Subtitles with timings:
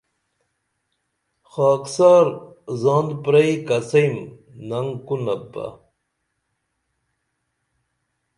[1.51, 2.25] خاکسار
[2.81, 4.13] زان پریئی کڅئیم
[4.69, 5.65] ننگ کونپ بہ